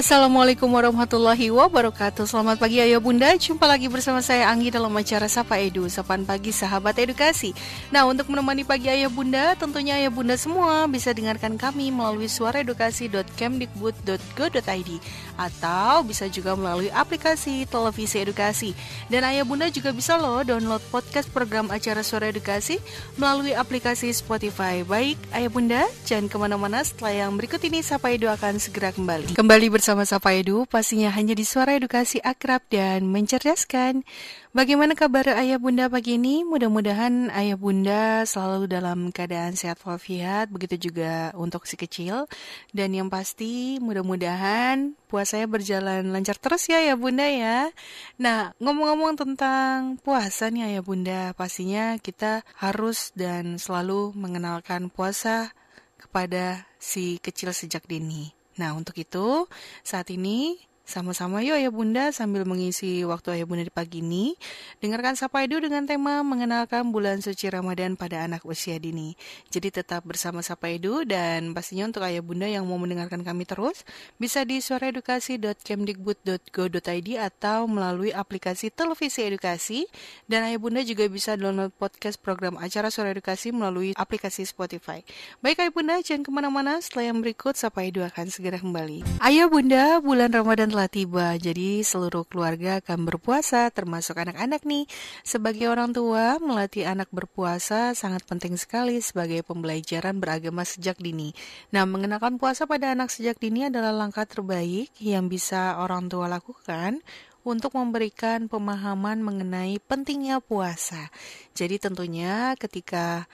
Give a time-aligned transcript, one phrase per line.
[0.00, 2.24] Assalamualaikum warahmatullahi wabarakatuh.
[2.24, 3.36] Selamat pagi ayah bunda.
[3.36, 7.52] Jumpa lagi bersama saya Anggi dalam acara Sapa Edu Sapan pagi sahabat edukasi.
[7.92, 14.90] Nah untuk menemani pagi ayah bunda Tentunya ayah bunda semua bisa dengarkan kami Melalui suaraedukasi.kemdikbud.go.id
[15.36, 18.72] Atau bisa juga melalui aplikasi televisi edukasi.
[19.12, 22.80] Dan ayah bunda juga bisa loh download podcast program acara Suara Edukasi
[23.20, 24.80] Melalui aplikasi Spotify.
[24.80, 26.80] Baik ayah bunda jangan ke mana-mana.
[26.80, 29.36] Setelah yang berikut ini Sapa Edu akan segera kembali.
[29.36, 34.06] Kembali bersama Sapa Edu, pastinya hanya di suara edukasi akrab dan mencerdaskan.
[34.54, 36.46] Bagaimana kabar ayah bunda pagi ini?
[36.46, 42.30] Mudah-mudahan ayah bunda selalu dalam keadaan sehat walafiat, begitu juga untuk si kecil.
[42.70, 47.74] Dan yang pasti mudah-mudahan puasanya berjalan lancar terus ya ayah bunda ya.
[48.14, 55.50] Nah, ngomong-ngomong tentang puasa nih ayah bunda, pastinya kita harus dan selalu mengenalkan puasa
[55.98, 58.39] kepada si kecil sejak dini.
[58.60, 59.48] Nah, untuk itu,
[59.80, 60.60] saat ini
[60.90, 64.34] sama-sama yuk ayah bunda sambil mengisi waktu ayah bunda di pagi ini.
[64.82, 69.14] Dengarkan Sapa Edu dengan tema mengenalkan bulan suci Ramadan pada anak usia dini.
[69.54, 73.86] Jadi tetap bersama Sapa Edu dan pastinya untuk ayah bunda yang mau mendengarkan kami terus
[74.18, 79.86] Bisa di suaraedukasi.kemdikbud.go.id atau melalui aplikasi televisi edukasi.
[80.26, 85.06] Dan ayah bunda juga bisa download podcast program acara Suara Edukasi melalui aplikasi Spotify.
[85.38, 86.82] Baik ayah bunda jangan ke mana-mana.
[86.82, 89.22] Setelah yang berikut Sapa Edu akan segera kembali.
[89.22, 94.88] Ayah bunda bulan Ramadan telah tiba, jadi seluruh keluarga akan berpuasa, termasuk anak-anak nih.
[95.20, 101.36] Sebagai orang tua, melatih anak berpuasa sangat penting sekali sebagai pembelajaran beragama sejak dini.
[101.68, 107.04] Nah, mengenakan puasa pada anak sejak dini adalah langkah terbaik yang bisa orang tua lakukan
[107.44, 111.12] untuk memberikan pemahaman mengenai pentingnya puasa.
[111.52, 113.28] Jadi tentunya ketika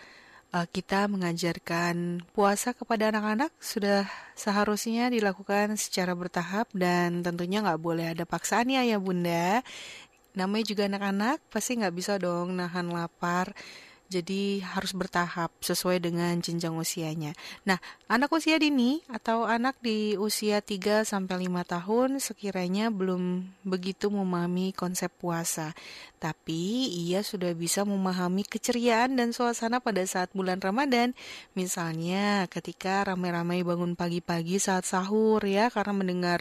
[0.54, 8.12] uh, kita mengajarkan puasa kepada anak-anak sudah seharusnya dilakukan secara bertahap dan tentunya nggak boleh
[8.12, 9.64] ada paksaan ya ya bunda.
[10.36, 13.56] Namanya juga anak-anak pasti nggak bisa dong nahan lapar
[14.06, 17.34] jadi harus bertahap sesuai dengan jenjang usianya.
[17.66, 24.06] Nah, anak usia dini atau anak di usia 3 sampai 5 tahun sekiranya belum begitu
[24.08, 25.74] memahami konsep puasa,
[26.22, 31.12] tapi ia sudah bisa memahami keceriaan dan suasana pada saat bulan Ramadan.
[31.58, 36.40] Misalnya ketika ramai-ramai bangun pagi-pagi saat sahur ya karena mendengar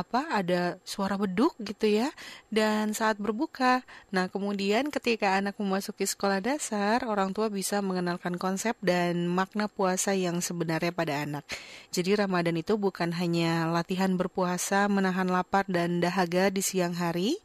[0.00, 2.08] apa ada suara beduk gitu ya
[2.48, 3.82] dan saat berbuka.
[4.14, 10.14] Nah, kemudian ketika anak memasuki sekolah dasar, orang tua bisa mengenalkan konsep dan makna puasa
[10.14, 11.44] yang sebenarnya pada anak.
[11.90, 17.36] Jadi Ramadan itu bukan hanya latihan berpuasa, menahan lapar dan dahaga di siang hari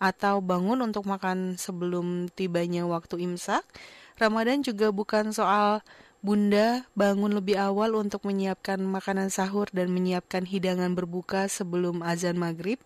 [0.00, 3.62] atau bangun untuk makan sebelum tibanya waktu imsak.
[4.16, 5.84] Ramadan juga bukan soal
[6.20, 12.76] Bunda bangun lebih awal untuk menyiapkan makanan sahur dan menyiapkan hidangan berbuka sebelum azan maghrib.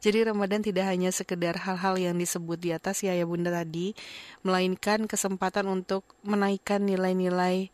[0.00, 3.92] Jadi Ramadan tidak hanya sekedar hal-hal yang disebut di atas ya ya Bunda tadi,
[4.40, 7.68] melainkan kesempatan untuk menaikkan nilai-nilai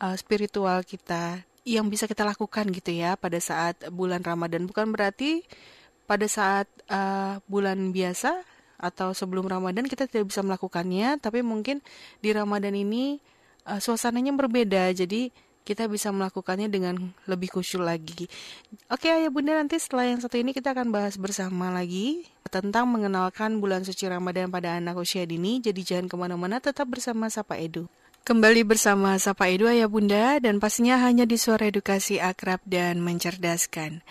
[0.00, 4.64] uh, spiritual kita yang bisa kita lakukan gitu ya pada saat bulan Ramadan.
[4.64, 5.44] Bukan berarti
[6.08, 8.40] pada saat uh, bulan biasa
[8.80, 11.84] atau sebelum Ramadan kita tidak bisa melakukannya, tapi mungkin
[12.24, 13.18] di Ramadan ini
[13.66, 15.34] uh, suasananya berbeda jadi
[15.66, 16.94] kita bisa melakukannya dengan
[17.26, 18.30] lebih khusyuk lagi.
[18.86, 23.58] Oke ayah bunda nanti setelah yang satu ini kita akan bahas bersama lagi tentang mengenalkan
[23.58, 25.58] bulan suci Ramadan pada anak usia dini.
[25.58, 27.90] Jadi jangan ke mana-mana tetap bersama Sapa Edu.
[28.22, 34.06] Kembali bersama Sapa Edu ayah bunda dan pastinya hanya di suara edukasi akrab dan mencerdaskan.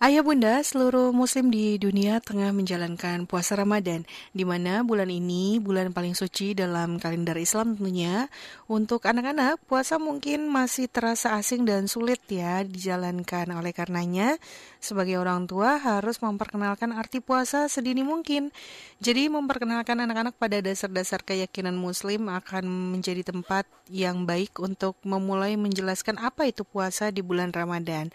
[0.00, 5.92] Ayah bunda, seluruh muslim di dunia tengah menjalankan puasa Ramadan, di mana bulan ini bulan
[5.92, 8.32] paling suci dalam kalender Islam tentunya.
[8.64, 13.52] Untuk anak-anak, puasa mungkin masih terasa asing dan sulit ya dijalankan.
[13.52, 14.40] Oleh karenanya,
[14.80, 18.56] sebagai orang tua harus memperkenalkan arti puasa sedini mungkin.
[19.04, 26.16] Jadi memperkenalkan anak-anak pada dasar-dasar keyakinan muslim akan menjadi tempat yang baik untuk memulai menjelaskan
[26.24, 28.08] apa itu puasa di bulan Ramadan.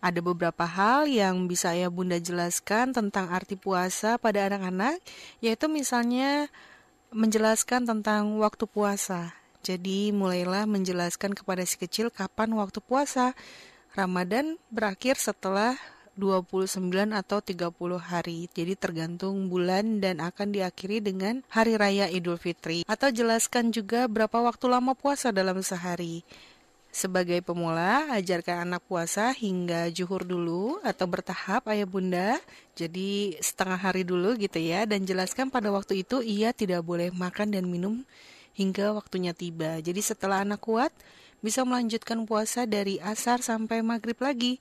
[0.00, 4.96] Ada beberapa hal yang bisa ya Bunda jelaskan tentang arti puasa pada anak-anak,
[5.44, 6.48] yaitu misalnya
[7.12, 9.36] menjelaskan tentang waktu puasa.
[9.60, 13.36] Jadi mulailah menjelaskan kepada si kecil kapan waktu puasa.
[13.92, 15.76] Ramadan berakhir setelah
[16.16, 18.48] 29 atau 30 hari.
[18.52, 22.84] Jadi tergantung bulan dan akan diakhiri dengan hari raya Idul Fitri.
[22.88, 26.24] Atau jelaskan juga berapa waktu lama puasa dalam sehari.
[26.90, 32.34] Sebagai pemula, ajarkan anak puasa hingga juhur dulu atau bertahap ayah bunda.
[32.74, 37.54] Jadi setengah hari dulu gitu ya dan jelaskan pada waktu itu ia tidak boleh makan
[37.54, 38.02] dan minum
[38.58, 39.78] hingga waktunya tiba.
[39.78, 40.90] Jadi setelah anak kuat
[41.38, 44.58] bisa melanjutkan puasa dari asar sampai maghrib lagi.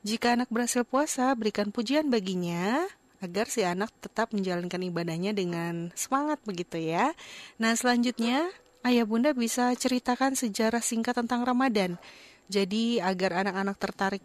[0.00, 2.88] Jika anak berhasil puasa, berikan pujian baginya
[3.20, 7.12] agar si anak tetap menjalankan ibadahnya dengan semangat begitu ya.
[7.60, 8.48] Nah, selanjutnya
[8.86, 11.98] ayah bunda bisa ceritakan sejarah singkat tentang Ramadan.
[12.46, 14.24] Jadi agar anak-anak tertarik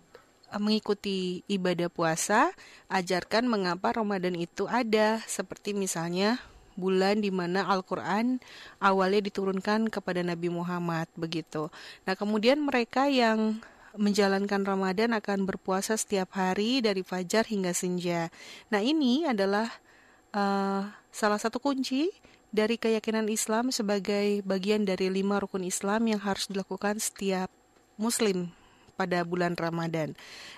[0.53, 2.53] eh, mengikuti ibadah puasa,
[2.93, 6.37] ajarkan mengapa Ramadan itu ada, seperti misalnya
[6.79, 8.39] bulan di mana Al-Quran
[8.79, 11.67] awalnya diturunkan kepada Nabi Muhammad begitu.
[12.07, 13.59] Nah kemudian mereka yang
[13.97, 18.31] menjalankan Ramadan akan berpuasa setiap hari dari fajar hingga senja.
[18.71, 19.67] Nah, ini adalah
[20.31, 22.07] uh, salah satu kunci
[22.51, 27.47] dari keyakinan Islam sebagai bagian dari lima rukun Islam yang harus dilakukan setiap
[27.95, 28.51] Muslim
[28.99, 30.13] pada bulan Ramadan.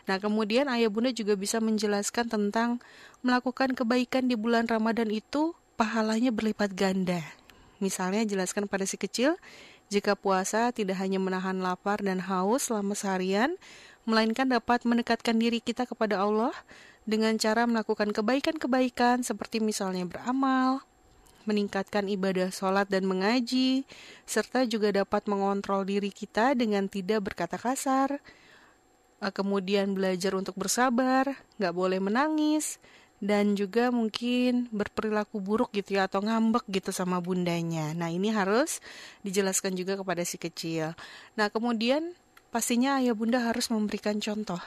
[0.10, 2.84] Nah, kemudian ayah bunda juga bisa menjelaskan tentang
[3.24, 7.24] melakukan kebaikan di bulan Ramadan itu pahalanya berlipat ganda.
[7.80, 9.40] Misalnya jelaskan pada si kecil,
[9.88, 13.56] jika puasa tidak hanya menahan lapar dan haus selama seharian,
[14.04, 16.52] melainkan dapat mendekatkan diri kita kepada Allah
[17.04, 20.84] dengan cara melakukan kebaikan-kebaikan seperti misalnya beramal,
[21.46, 23.84] meningkatkan ibadah sholat dan mengaji,
[24.28, 28.20] serta juga dapat mengontrol diri kita dengan tidak berkata kasar,
[29.24, 32.80] eh, kemudian belajar untuk bersabar, nggak boleh menangis,
[33.24, 37.96] dan juga mungkin berperilaku buruk gitu ya atau ngambek gitu sama bundanya.
[37.96, 38.84] Nah, ini harus
[39.24, 40.92] dijelaskan juga kepada si kecil.
[41.40, 42.12] Nah, kemudian
[42.52, 44.60] pastinya ayah bunda harus memberikan contoh.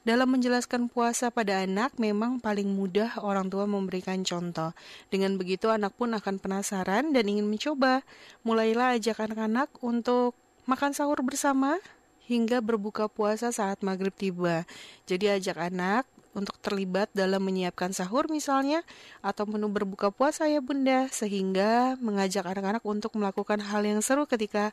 [0.00, 4.72] Dalam menjelaskan puasa pada anak, memang paling mudah orang tua memberikan contoh.
[5.12, 8.00] Dengan begitu, anak pun akan penasaran dan ingin mencoba.
[8.40, 10.32] Mulailah ajak anak-anak untuk
[10.64, 11.76] makan sahur bersama
[12.24, 14.64] hingga berbuka puasa saat maghrib tiba.
[15.04, 18.86] Jadi ajak anak untuk terlibat dalam menyiapkan sahur misalnya
[19.18, 24.70] atau menu berbuka puasa ya bunda sehingga mengajak anak-anak untuk melakukan hal yang seru ketika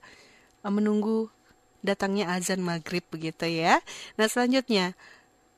[0.61, 1.33] eh, menunggu
[1.81, 3.81] datangnya azan maghrib begitu ya.
[4.21, 4.93] Nah selanjutnya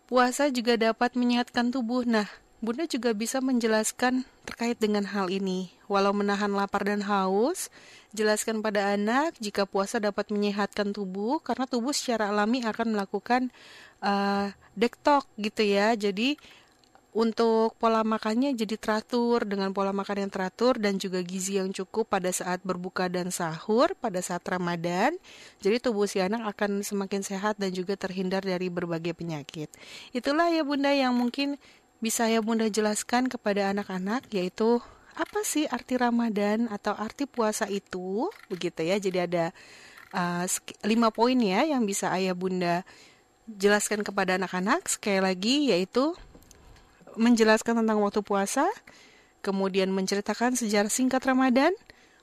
[0.09, 2.01] puasa juga dapat menyehatkan tubuh.
[2.01, 2.25] Nah
[2.65, 5.69] bunda juga bisa menjelaskan terkait dengan hal ini.
[5.85, 7.69] Walau menahan lapar dan haus,
[8.09, 13.53] jelaskan pada anak jika puasa dapat menyehatkan tubuh karena tubuh secara alami akan melakukan
[14.01, 15.93] uh, dektok gitu ya.
[15.93, 16.41] Jadi
[17.09, 22.05] untuk pola makannya jadi teratur dengan pola makan yang teratur dan juga gizi yang cukup
[22.05, 25.17] pada saat berbuka dan sahur pada saat Ramadan.
[25.57, 29.73] Jadi tubuh si anak akan semakin sehat dan juga terhindar dari berbagai penyakit.
[30.13, 31.57] Itulah ya Bunda yang mungkin
[31.97, 34.77] bisa ya Bunda jelaskan kepada anak-anak yaitu
[35.17, 39.01] apa sih arti Ramadan atau arti puasa itu begitu ya.
[39.01, 39.45] Jadi ada
[40.13, 40.45] uh,
[40.85, 42.85] lima poin ya yang bisa ayah bunda
[43.49, 46.13] jelaskan kepada anak-anak sekali lagi yaitu
[47.15, 48.67] menjelaskan tentang waktu puasa,
[49.41, 51.71] kemudian menceritakan sejarah singkat Ramadan,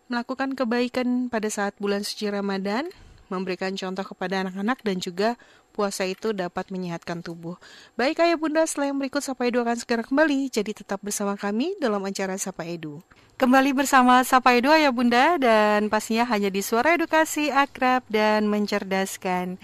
[0.06, 2.86] melakukan kebaikan pada saat bulan suci Ramadan,
[3.26, 5.34] memberikan contoh kepada anak-anak dan juga
[5.74, 7.58] puasa itu dapat menyehatkan tubuh.
[7.98, 12.00] Baik ayah bunda, yang berikut Sapa Edu akan segera kembali, jadi tetap bersama kami dalam
[12.06, 13.02] acara Sapa Edu.
[13.36, 19.60] Kembali bersama Sapa Edu ayah bunda dan pastinya hanya di suara edukasi akrab dan mencerdaskan.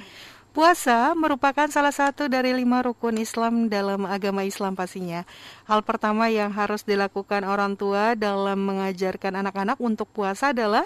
[0.53, 5.25] Puasa merupakan salah satu dari lima rukun Islam dalam agama Islam pastinya.
[5.65, 10.85] Hal pertama yang harus dilakukan orang tua dalam mengajarkan anak-anak untuk puasa adalah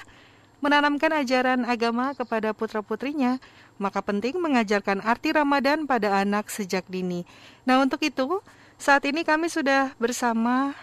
[0.63, 3.43] menanamkan ajaran agama kepada putra-putrinya.
[3.83, 7.27] Maka penting mengajarkan arti Ramadan pada anak sejak dini.
[7.67, 8.39] Nah untuk itu,
[8.79, 10.79] saat ini kami sudah bersama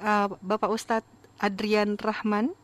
[0.00, 1.04] uh, Bapak Ustadz
[1.36, 2.56] Adrian Rahman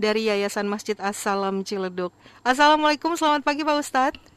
[0.00, 2.16] dari Yayasan Masjid As-Salam Ciledug.
[2.40, 4.31] Assalamualaikum, selamat pagi Pak Ustadz.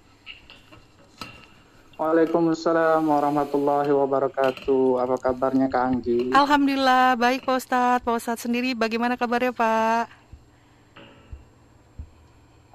[1.95, 4.99] Waalaikumsalam warahmatullahi wabarakatuh.
[4.99, 6.19] Apa kabarnya Kak Anggi?
[6.35, 8.03] Alhamdulillah baik Pak Ustadz.
[8.03, 10.11] Pak Ustadz sendiri bagaimana kabarnya Pak?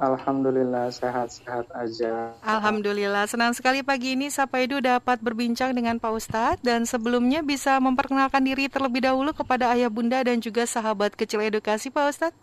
[0.00, 2.32] Alhamdulillah sehat-sehat aja.
[2.40, 7.76] Alhamdulillah senang sekali pagi ini Sapa Edu dapat berbincang dengan Pak Ustadz dan sebelumnya bisa
[7.76, 12.40] memperkenalkan diri terlebih dahulu kepada ayah bunda dan juga sahabat kecil edukasi Pak Ustadz.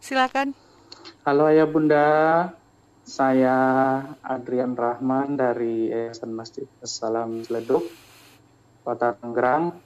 [0.00, 0.56] Silakan.
[1.28, 2.08] Halo ayah bunda,
[3.04, 3.56] saya
[4.24, 7.84] Adrian Rahman dari Yayasan Masjid Assalam Leduk,
[8.80, 9.76] Kota Tangerang.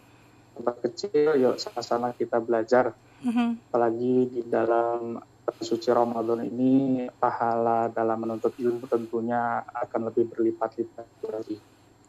[0.54, 2.94] Tempat kecil, yuk sama-sama kita belajar.
[3.22, 3.48] Mm-hmm.
[3.70, 5.18] Apalagi di dalam
[5.58, 11.58] suci Ramadan ini, pahala dalam menuntut ilmu tentunya akan lebih berlipat-lipat lagi.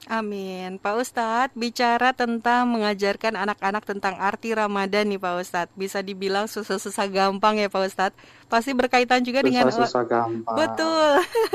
[0.10, 0.82] Amin.
[0.82, 5.76] Pak Ustadz, bicara tentang mengajarkan anak-anak tentang arti Ramadan nih Pak Ustadz.
[5.78, 8.18] Bisa dibilang susah-susah gampang ya Pak Ustadz.
[8.50, 9.70] Pasti berkaitan juga susah, dengan...
[9.70, 10.58] Susah gampang.
[10.58, 11.12] Betul.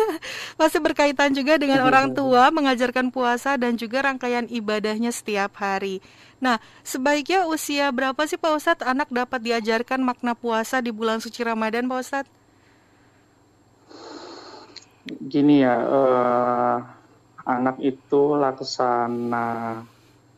[0.62, 5.98] Pasti berkaitan juga dengan orang tua mengajarkan puasa dan juga rangkaian ibadahnya setiap hari.
[6.38, 11.42] Nah, sebaiknya usia berapa sih Pak Ustadz anak dapat diajarkan makna puasa di bulan suci
[11.42, 12.30] Ramadan Pak Ustadz?
[15.26, 17.03] Gini ya, uh
[17.44, 19.80] anak itu laksana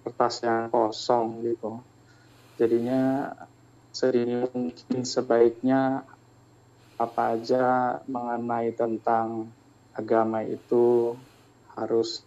[0.03, 1.83] kertas yang kosong gitu.
[2.59, 3.31] Jadinya
[3.95, 6.03] sedini mungkin sebaiknya
[6.97, 9.51] apa aja mengenai tentang
[9.97, 11.17] agama itu
[11.77, 12.23] harus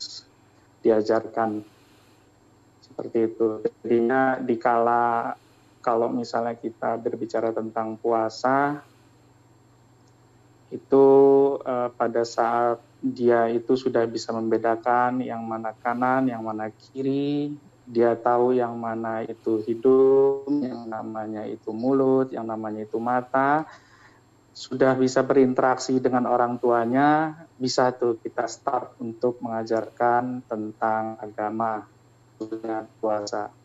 [0.81, 1.61] diajarkan
[2.81, 3.47] seperti itu.
[3.83, 5.35] Jadinya dikala
[5.79, 8.83] kalau misalnya kita berbicara tentang puasa
[10.69, 11.05] itu
[11.65, 17.55] uh, pada saat dia itu sudah bisa membedakan yang mana kanan, yang mana kiri,
[17.89, 23.65] dia tahu yang mana itu hidung, yang namanya itu mulut, yang namanya itu mata,
[24.51, 31.87] sudah bisa berinteraksi dengan orang tuanya, bisa tuh kita start untuk mengajarkan tentang agama
[32.35, 33.58] dengan puasa.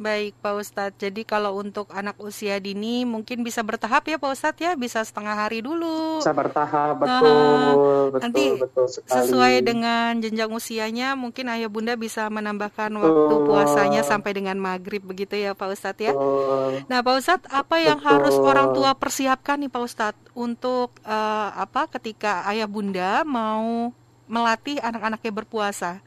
[0.00, 4.64] Baik Pak Ustadz, jadi kalau untuk anak usia dini mungkin bisa bertahap ya Pak Ustadz
[4.64, 6.24] ya, bisa setengah hari dulu.
[6.24, 7.76] Bisa bertahap, betul, nah,
[8.08, 9.12] betul, nanti betul sekali.
[9.12, 13.04] Sesuai dengan jenjang usianya, mungkin ayah bunda bisa menambahkan betul.
[13.04, 16.16] waktu puasanya sampai dengan maghrib begitu ya Pak Ustadz ya.
[16.16, 16.80] Betul.
[16.88, 18.08] Nah Pak Ustadz, apa yang betul.
[18.08, 23.92] harus orang tua persiapkan nih Pak Ustadz untuk uh, apa ketika ayah bunda mau
[24.24, 26.00] melatih anak-anaknya berpuasa?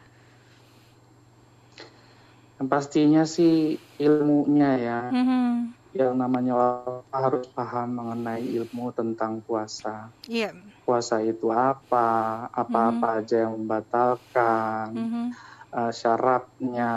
[2.63, 5.01] Yang pastinya sih ilmunya ya.
[5.11, 5.47] Mm-hmm.
[5.99, 6.53] Yang namanya
[7.11, 10.07] harus paham mengenai ilmu tentang puasa.
[10.31, 10.55] Yeah.
[10.87, 12.47] Puasa itu apa?
[12.55, 13.19] Apa-apa mm-hmm.
[13.19, 14.87] aja yang membatalkan?
[14.95, 15.27] Mm-hmm.
[15.75, 16.93] Uh, syaratnya,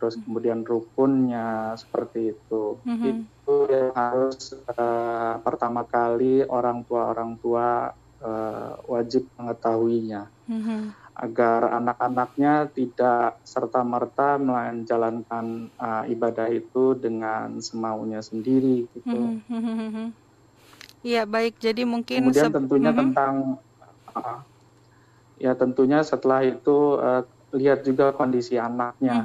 [0.00, 0.24] terus mm-hmm.
[0.24, 2.80] kemudian rukunnya seperti itu.
[2.80, 3.04] Mm-hmm.
[3.20, 7.92] Itu yang harus uh, pertama kali orang tua orang tua
[8.24, 10.32] uh, wajib mengetahuinya.
[10.48, 19.42] Mm-hmm agar anak-anaknya tidak serta-merta menjalankan uh, ibadah itu dengan semaunya sendiri gitu.
[21.00, 23.56] Iya baik, jadi mungkin kemudian tentunya tentang
[24.12, 24.40] uh,
[25.40, 27.24] ya tentunya setelah itu uh,
[27.56, 29.24] lihat juga kondisi anaknya.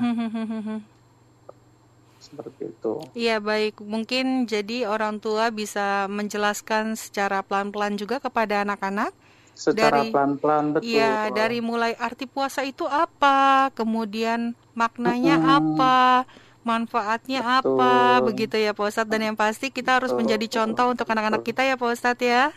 [2.20, 2.94] Seperti itu.
[3.14, 9.14] Iya baik, mungkin jadi orang tua bisa menjelaskan secara pelan-pelan juga kepada anak-anak
[9.56, 10.92] secara pelan-pelan betul.
[10.92, 15.56] Iya, dari mulai arti puasa itu apa, kemudian maknanya hmm.
[15.58, 15.98] apa,
[16.68, 17.80] manfaatnya betul.
[17.80, 19.10] apa, begitu ya Pak Ustadz.
[19.10, 22.52] Dan yang pasti kita harus menjadi contoh untuk anak-anak kita ya Pak Ustadz ya.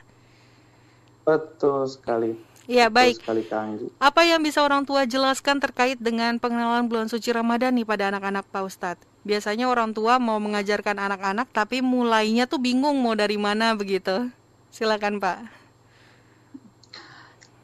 [1.23, 2.35] Betul sekali.
[2.69, 3.25] Iya baik.
[3.25, 3.49] Sekali,
[3.97, 8.45] Apa yang bisa orang tua jelaskan terkait dengan pengenalan bulan suci Ramadan nih pada anak-anak
[8.53, 9.07] Pak Ustadz?
[9.25, 14.29] Biasanya orang tua mau mengajarkan anak-anak tapi mulainya tuh bingung mau dari mana begitu.
[14.69, 15.58] Silakan Pak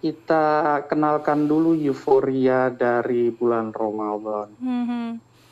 [0.04, 4.52] kita kenalkan dulu euforia dari bulan Ramadan.
[4.60, 5.06] Mm-hmm.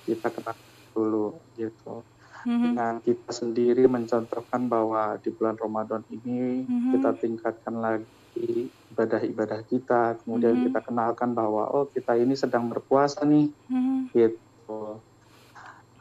[0.04, 0.56] Kita kenal
[0.92, 2.04] dulu gitu.
[2.44, 2.60] Mm-hmm.
[2.60, 6.92] Dengan kita sendiri mencontohkan bahwa di bulan Ramadan ini mm-hmm.
[6.92, 10.20] kita tingkatkan lagi ibadah-ibadah kita.
[10.20, 10.68] Kemudian mm-hmm.
[10.68, 14.12] kita kenalkan bahwa oh kita ini sedang berpuasa nih, mm-hmm.
[14.12, 15.00] gitu.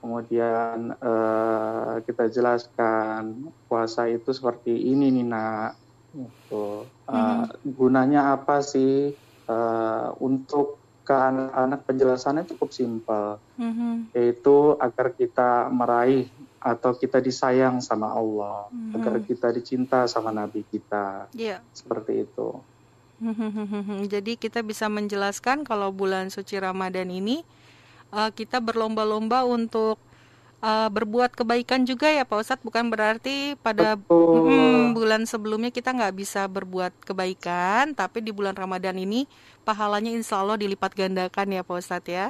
[0.04, 5.80] Kemudian uh, kita jelaskan puasa itu seperti ini nih nak
[6.12, 6.86] Gitu.
[7.08, 9.16] Uh, Gunanya apa sih
[9.48, 14.14] uh, untuk ke anak-anak penjelasannya cukup simpel, mm-hmm.
[14.14, 16.30] yaitu agar kita meraih
[16.62, 18.96] atau kita disayang sama Allah, mm-hmm.
[18.96, 21.60] agar kita dicinta sama Nabi kita, yeah.
[21.74, 22.62] seperti itu.
[24.10, 27.46] Jadi kita bisa menjelaskan kalau bulan suci Ramadan ini
[28.10, 30.02] uh, kita berlomba-lomba untuk
[30.62, 32.64] uh, berbuat kebaikan juga ya Pak Ustadz?
[32.64, 38.96] Bukan berarti pada hmm, bulan sebelumnya kita nggak bisa berbuat kebaikan tapi di bulan Ramadan
[38.96, 39.26] ini
[39.66, 42.30] pahalanya insya Allah dilipat gandakan ya Pak Ustadz ya?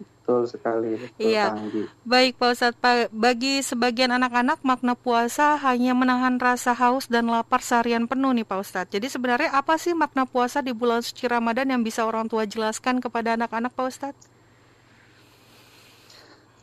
[0.00, 1.56] Betul sekali betul iya.
[2.04, 8.04] Baik Pak Ustadz bagi sebagian anak-anak makna puasa hanya menahan rasa haus dan lapar seharian
[8.04, 8.92] penuh nih Pak Ustadz.
[8.92, 13.00] Jadi sebenarnya apa sih makna puasa di bulan suci Ramadan yang bisa orang tua jelaskan
[13.00, 14.37] kepada anak-anak Pak Ustadz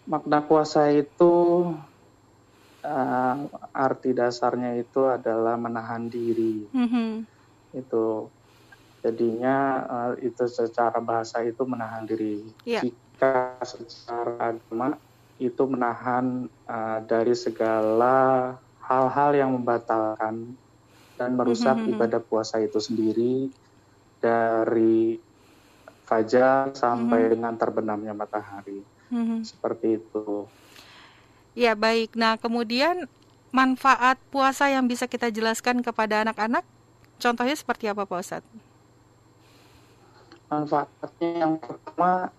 [0.06, 1.34] makna puasa itu
[2.86, 3.36] uh,
[3.74, 6.70] arti dasarnya itu adalah menahan diri.
[6.70, 7.10] Mm-hmm.
[7.74, 8.30] Itu
[9.02, 12.46] jadinya uh, itu secara bahasa itu menahan diri.
[12.64, 12.86] Yeah.
[12.86, 14.98] Jika secara agama
[15.42, 20.54] itu menahan uh, dari segala hal-hal yang membatalkan
[21.18, 21.98] dan merusak mm-hmm.
[21.98, 23.50] ibadah puasa itu sendiri
[24.22, 25.18] dari
[26.06, 27.34] fajar sampai mm-hmm.
[27.36, 29.42] dengan terbenamnya matahari hmm.
[29.42, 30.46] seperti itu.
[31.58, 32.14] Ya baik.
[32.14, 33.10] Nah kemudian
[33.50, 36.64] manfaat puasa yang bisa kita jelaskan kepada anak-anak,
[37.18, 38.54] contohnya seperti apa Pak Ustadz?
[40.52, 42.30] Manfaatnya yang pertama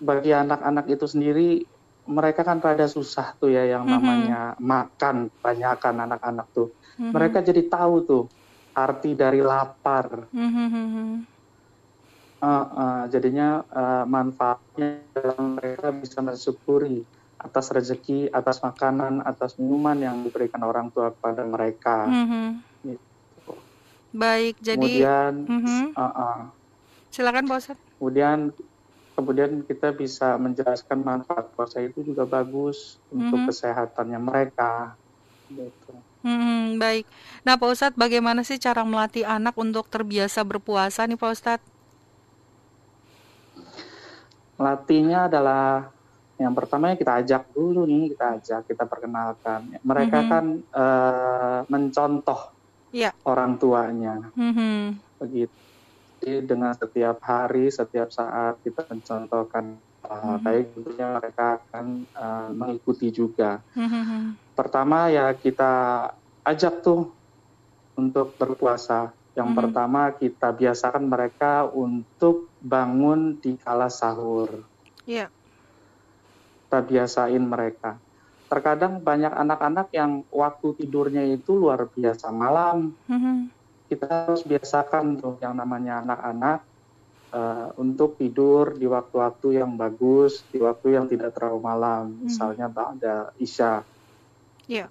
[0.00, 1.48] bagi anak-anak itu sendiri
[2.06, 3.98] mereka kan rada susah tuh ya yang mm-hmm.
[3.98, 6.70] namanya makan banyakkan anak-anak tuh.
[6.96, 7.12] Mm-hmm.
[7.12, 8.24] Mereka jadi tahu tuh
[8.72, 10.30] arti dari lapar.
[10.30, 11.35] Mm-hmm.
[12.40, 17.04] Uh, uh, jadinya uh, manfaatnya dalam mereka bisa mensyukuri
[17.36, 22.08] atas rezeki, atas makanan, atas minuman yang diberikan orang tua kepada mereka.
[22.08, 22.44] Mhm.
[22.82, 23.52] Gitu.
[24.16, 25.92] Baik, jadi Kemudian, Mhm.
[25.92, 26.38] uh, uh,
[27.12, 27.84] silakan Pak Ustadz.
[28.00, 28.52] kemudian
[29.16, 33.48] kemudian kita bisa menjelaskan manfaat puasa itu juga bagus untuk Mhm.
[33.48, 34.96] kesehatannya mereka.
[35.48, 35.92] Gitu.
[36.20, 37.06] Mhm, baik.
[37.44, 41.75] Nah, Pak Ustadz, bagaimana sih cara melatih anak untuk terbiasa berpuasa nih Pak Ustadz?
[44.56, 45.92] Melatihnya adalah
[46.36, 49.72] yang pertama kita ajak dulu nih, kita ajak, kita perkenalkan.
[49.80, 50.28] Mereka Mhm.
[50.28, 52.40] kan eh, mencontoh
[52.92, 53.12] Iya.
[53.24, 55.00] orang tuanya, Mhm.
[55.20, 55.56] begitu.
[56.20, 60.40] Jadi dengan setiap hari, setiap saat kita mencontohkan Mhm.
[60.44, 63.60] baik, tentunya mereka akan eh, mengikuti juga.
[63.76, 64.36] Mhm.
[64.56, 65.72] Pertama ya kita
[66.44, 67.16] ajak tuh
[67.96, 69.15] untuk berpuasa.
[69.36, 69.56] Yang Mhm.
[69.60, 74.64] pertama kita biasakan mereka untuk bangun di kala sahur.
[75.04, 75.28] Iya.
[76.66, 78.02] kita biasain mereka.
[78.50, 82.90] Terkadang banyak anak-anak yang waktu tidurnya itu luar biasa malam.
[83.06, 83.54] Mhm.
[83.86, 86.66] Kita harus biasakan tuh yang namanya anak-anak
[87.30, 92.18] eh, untuk tidur di waktu-waktu yang bagus, di waktu yang tidak terlalu malam.
[92.18, 92.22] Mhm.
[92.26, 93.82] Misalnya ada isya.
[94.66, 94.90] Iya.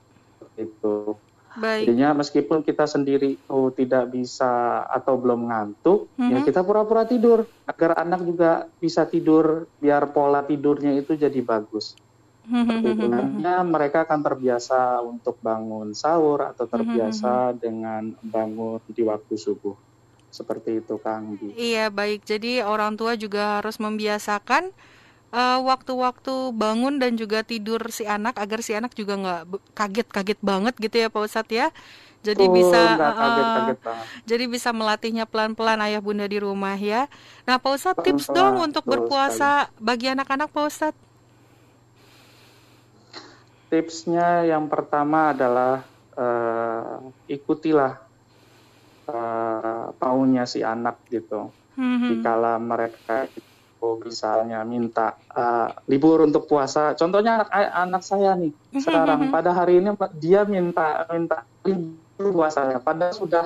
[0.56, 1.25] Itu.
[1.56, 1.88] Baik.
[1.88, 6.46] Jadinya meskipun kita sendiri tuh tidak bisa atau belum ngantuk, ya Mhm.
[6.46, 11.96] kita pura-pura tidur agar anak juga bisa tidur biar pola tidurnya itu jadi bagus.
[12.46, 13.06] Seperti itu.
[13.08, 13.10] Mhm.
[13.10, 19.74] Nantinya mereka akan terbiasa untuk bangun sahur atau terbiasa dengan bangun di waktu subuh.
[20.30, 21.40] Seperti itu Kang.
[21.56, 22.28] Iya, baik.
[22.28, 24.76] Jadi orang tua juga harus membiasakan
[25.34, 29.42] eh, waktu-waktu bangun dan juga tidur si anak agar si anak juga nggak
[29.78, 31.68] kaget-kaget banget gitu ya Pak Ustadz ya.
[32.26, 34.08] Jadi Betul, bisa nggak eh, kaget-kaget banget.
[34.26, 37.08] jadi bisa melatihnya pelan-pelan ayah bunda di rumah ya.
[37.48, 41.00] Nah Pak Ustadz tips Pelan-pelan, dong untuk betul berpuasa bagi anak-anak Pak Ustadz.
[43.70, 45.84] Tipsnya yang pertama adalah
[46.16, 46.96] eh,
[47.36, 47.94] ikutilah
[49.10, 51.50] eh, maunya si anak gitu.
[51.76, 52.08] Mhm.
[52.10, 53.28] Dikala mereka
[53.86, 59.78] itu misalnya minta eh, libur untuk puasa, contohnya anak anak saya nih sekarang pada hari
[59.78, 63.46] ini dia minta minta libur puasanya, padahal sudah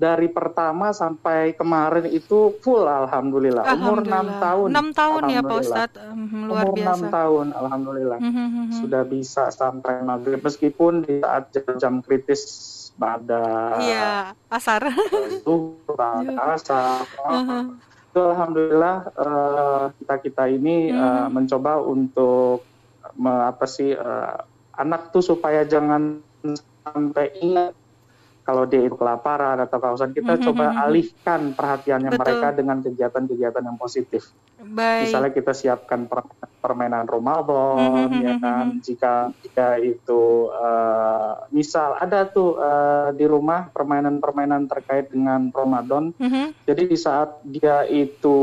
[0.00, 4.40] dari pertama sampai kemarin itu full alhamdulillah, umur 6 Alhamdulillah.
[4.40, 4.68] tahun.
[4.72, 5.60] 6 tahun ya Pak Alhamdulillah.
[5.60, 6.00] Ustadz.
[6.08, 6.96] Mhm, luar umur biasa.
[7.04, 8.72] 6 tahun alhamdulillah Mhm, mhm.
[8.80, 12.42] sudah bisa sampai maghrib meskipun di saat jam-jam kritis
[12.96, 14.88] pada Iya, asar.
[15.84, 17.04] pada asar.
[17.20, 17.60] Mhm.
[17.76, 18.96] Itu alhamdulillah
[19.98, 21.30] kita kita ini eh, Mhm.
[21.30, 22.66] mencoba untuk
[23.22, 24.36] apa sih eh,
[24.74, 26.22] anak tuh supaya jangan
[26.82, 27.76] sampai ingat
[28.50, 32.20] kalau dia itu kelaparan atau kehausan kita Mhm, coba alihkan perhatiannya Betul.
[32.26, 34.26] mereka dengan kegiatan-kegiatan yang positif.
[34.58, 35.06] Baik.
[35.06, 38.66] Misalnya kita siapkan per- permainan Ramadan, Mhm, ya mhm, kan.
[38.74, 38.82] mhm.
[38.82, 46.10] Jika jika itu eh, misal ada tuh eh, di rumah permainan-permainan terkait dengan Ramadan.
[46.18, 46.58] Mhm.
[46.66, 48.36] Jadi di saat dia itu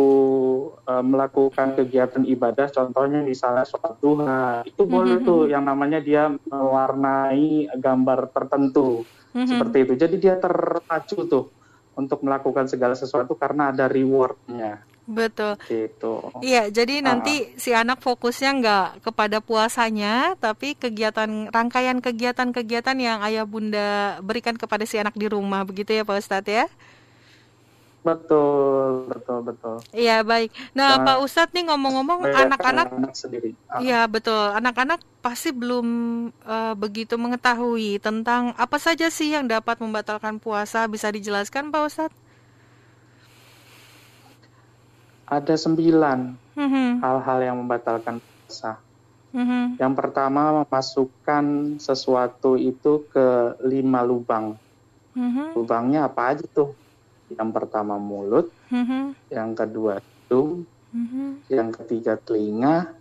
[0.88, 6.32] eh, melakukan kegiatan ibadah, contohnya misalnya sholat duha, itu boleh Mhm, tuh yang namanya dia
[6.32, 9.06] mewarnai gambar tertentu
[9.38, 9.50] Mhm.
[9.54, 9.94] seperti itu.
[9.94, 11.46] Jadi dia terpacu tuh
[11.94, 15.56] untuk melakukan segala sesuatu karena ada rewardnya Betul.
[15.66, 16.30] gitu.
[16.44, 17.14] Iya, jadi Ah.
[17.14, 24.60] nanti si anak fokusnya nggak kepada puasanya, tapi kegiatan rangkaian kegiatan-kegiatan yang ayah bunda berikan
[24.60, 26.66] kepada si anak di rumah, begitu ya Pak Ustadz ya?
[28.08, 29.76] Betul, betul, betul.
[29.96, 30.50] Iya, baik.
[30.78, 33.50] Nah, Jangan Pak Ustadz nih ngomong-ngomong anak-anak, anak sendiri.
[33.72, 35.88] Ah, iya betul, anak-anak pasti belum
[36.54, 42.18] eh, begitu mengetahui tentang apa saja sih yang dapat membatalkan puasa, bisa dijelaskan Pak Ustadz?
[45.38, 46.20] Ada sembilan
[46.56, 48.72] Mhm, hal-hal yang membatalkan puasa.
[49.34, 51.46] mhm, Yang pertama memasukkan
[51.82, 53.28] sesuatu itu ke
[53.72, 54.48] lima lubang.
[55.16, 56.70] mhm, Lubangnya apa aja tuh?
[57.28, 60.64] Yang pertama mulut, mhm, yang kedua hidung,
[60.96, 61.44] mhm.
[61.52, 62.96] yang ketiga telinga,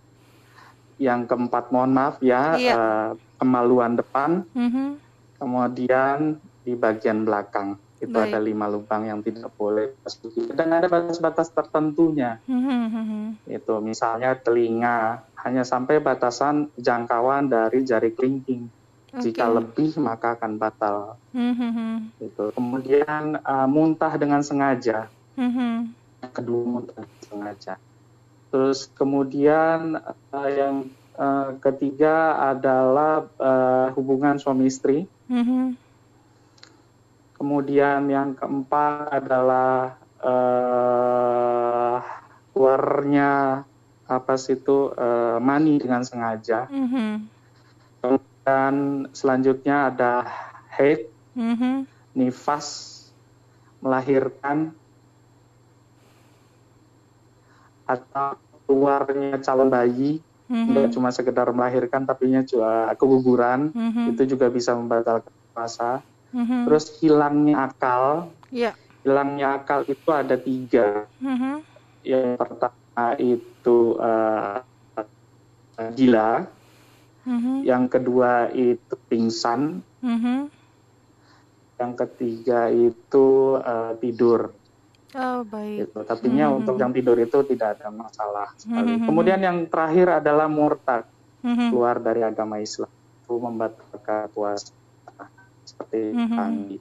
[0.99, 2.73] yang keempat mohon maaf ya Iya.
[2.75, 4.99] eh, kemaluan depan, Mhm.
[5.37, 8.29] kemudian di bagian belakang itu Baik.
[8.29, 12.41] ada lima lubang yang tidak boleh dimasuki dan ada batas-batas tertentunya.
[12.45, 13.21] Mhm, mhm.
[13.47, 18.69] Itu misalnya telinga hanya sampai batasan jangkauan dari jari kelingking.
[19.17, 19.55] Jika Oke.
[19.61, 21.17] lebih maka akan batal.
[21.33, 22.45] Mhm, Gitu.
[22.53, 25.09] Kemudian eh, muntah dengan sengaja.
[25.37, 25.93] mhm.
[26.23, 27.73] Yang kedua muntah dengan sengaja.
[28.49, 29.97] Terus kemudian
[30.33, 30.75] eh, yang
[31.17, 35.05] eh, ketiga adalah eh, hubungan suami istri.
[35.29, 35.77] Mhm.
[37.37, 41.97] Kemudian yang keempat adalah eh,
[42.57, 43.61] keluarnya
[44.07, 46.65] apa sih itu uh, mani dengan sengaja.
[46.71, 47.36] Mm-hmm.
[48.47, 50.23] Kemudian selanjutnya ada
[50.71, 51.83] haid, mm-hmm.
[52.15, 52.95] nifas,
[53.83, 54.71] melahirkan,
[57.83, 60.63] atau keluarnya calon bayi, mm-hmm.
[60.63, 64.15] tidak cuma sekedar melahirkan, tapi juga keguguran, mm-hmm.
[64.15, 65.99] itu juga bisa membatalkan puasa.
[66.31, 66.61] Mm-hmm.
[66.71, 68.71] Terus hilangnya akal, yeah.
[69.03, 71.03] hilangnya akal itu ada tiga.
[71.19, 71.55] Mm-hmm.
[72.07, 74.63] Yang pertama itu uh,
[75.99, 76.47] gila,
[77.27, 77.57] mm-hmm.
[77.67, 80.39] yang kedua itu pingsan, mm-hmm.
[81.77, 84.55] yang ketiga itu uh, tidur.
[85.15, 85.87] Oh baik.
[85.87, 85.99] Gitu.
[86.03, 86.59] Tapi hmm.
[86.61, 88.99] untuk yang tidur itu tidak ada masalah sekali.
[88.99, 89.07] Hmm.
[89.07, 91.07] Kemudian yang terakhir adalah murtad
[91.41, 91.71] hmm.
[91.71, 94.75] keluar dari agama Islam itu membatalkan puasa
[95.63, 96.29] seperti hmm.
[96.35, 96.75] kami.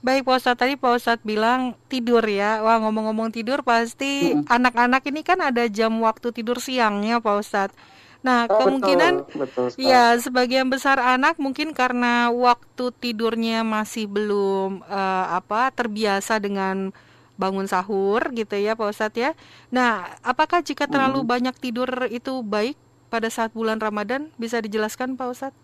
[0.00, 2.64] Baik Pak Ustadz, tadi Pak Ustadz bilang tidur ya.
[2.64, 7.76] Wah ngomong-ngomong tidur pasti anak-anak ini kan ada jam waktu tidur siangnya Pak Ustadz.
[8.20, 14.84] Nah, oh, kemungkinan betul, betul ya sebagian besar anak mungkin karena waktu tidurnya masih belum
[14.84, 16.92] uh, apa terbiasa dengan
[17.40, 19.32] bangun sahur gitu ya Pak Ustadz ya.
[19.72, 21.30] Nah, apakah jika terlalu hmm.
[21.32, 22.76] banyak tidur itu baik
[23.08, 24.28] pada saat bulan Ramadan?
[24.36, 25.60] Bisa dijelaskan Pak Ustadz?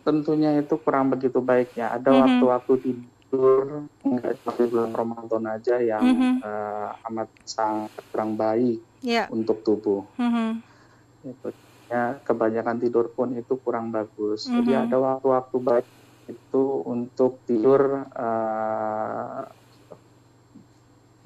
[0.00, 1.92] Tentunya itu kurang begitu baik ya.
[1.92, 2.48] Ada waktu hmm.
[2.48, 6.34] waktu-waktu tidur nggak cuma di bulan Ramadan aja yang hmm.
[6.40, 9.28] uh, amat sangat kurang baik yeah.
[9.28, 10.08] untuk tubuh.
[10.16, 10.64] Hmm.
[11.26, 11.50] Itu
[11.86, 14.46] ya kebanyakan tidur pun itu kurang bagus.
[14.46, 14.62] Hmm.
[14.62, 15.86] Jadi ada waktu-waktu baik
[16.26, 19.46] itu untuk tidur uh,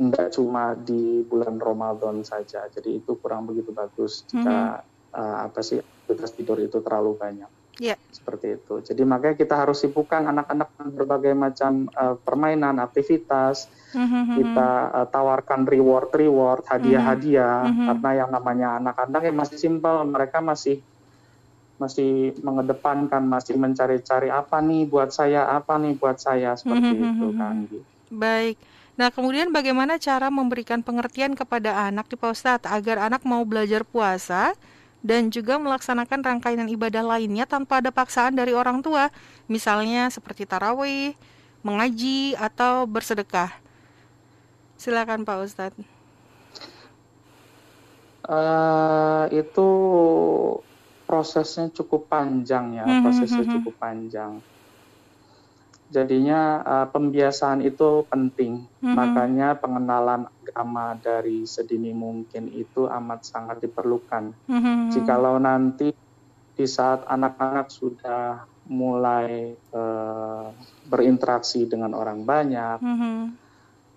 [0.01, 2.65] nggak cuma di bulan Ramadan saja.
[2.73, 5.21] Jadi itu kurang begitu bagus jika mm-hmm.
[5.21, 7.60] uh, apa sih aktivitas tidur itu terlalu banyak.
[7.81, 7.97] Yeah.
[8.12, 8.85] Seperti itu.
[8.85, 13.73] Jadi makanya kita harus sibukkan anak-anak berbagai macam uh, permainan, aktivitas.
[13.97, 14.37] Mm-hmm.
[14.37, 17.73] Kita uh, tawarkan reward-reward, hadiah-hadiah.
[17.73, 17.87] Mm-hmm.
[17.88, 20.85] Karena yang namanya anak-anak yang masih simpel, mereka masih
[21.81, 27.16] masih mengedepankan, masih mencari-cari apa nih buat saya, apa nih buat saya seperti mm-hmm.
[27.16, 27.55] itu kan.
[28.12, 28.57] Baik.
[29.01, 33.81] Nah, kemudian bagaimana cara memberikan pengertian kepada anak di Pak Ustadz agar anak mau belajar
[33.88, 34.53] puasa
[35.01, 39.09] dan juga melaksanakan rangkaian ibadah lainnya tanpa ada paksaan dari orang tua,
[39.49, 41.17] misalnya seperti tarawih,
[41.65, 43.53] mengaji, atau bersedekah.
[44.77, 45.85] Silakan Pak Ustadz.
[48.31, 49.69] Uh, itu
[51.09, 53.55] prosesnya cukup panjang ya, hmm, prosesnya hmm, hmm.
[53.59, 54.33] cukup panjang
[55.90, 58.64] jadinya uh, pembiasaan itu penting.
[58.81, 58.94] Mm-hmm.
[58.94, 64.33] Makanya pengenalan agama dari sedini mungkin itu amat sangat diperlukan.
[64.46, 64.79] Mm-hmm.
[64.94, 65.90] Jikalau nanti
[66.55, 70.55] di saat anak-anak sudah mulai uh,
[70.87, 73.18] berinteraksi dengan orang banyak, mm-hmm.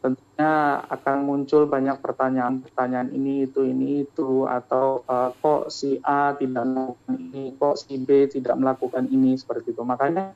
[0.01, 6.65] tentunya akan muncul banyak pertanyaan-pertanyaan ini itu ini itu atau uh, kok si A tidak
[6.65, 9.85] melakukan ini, kok si B tidak melakukan ini seperti itu.
[9.85, 10.33] Makanya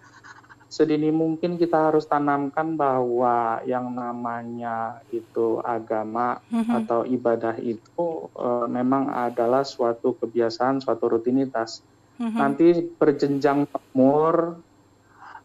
[0.68, 6.78] sedini mungkin kita harus tanamkan bahwa yang namanya itu agama mm-hmm.
[6.84, 11.80] atau ibadah itu uh, memang adalah suatu kebiasaan, suatu rutinitas.
[12.20, 12.40] Mm-hmm.
[12.40, 12.68] Nanti
[13.00, 13.60] berjenjang
[13.96, 14.60] umur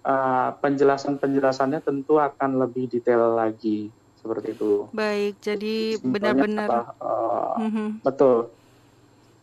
[0.03, 4.91] uh, penjelasan-penjelasannya tentu akan lebih detail lagi seperti itu.
[4.91, 8.03] Baik, jadi benar-benar uh, mm-hmm.
[8.03, 8.51] betul